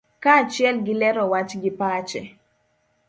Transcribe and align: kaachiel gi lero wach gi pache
kaachiel 0.23 0.77
gi 0.85 0.93
lero 1.01 1.23
wach 1.31 1.53
gi 1.61 1.71
pache 1.79 2.21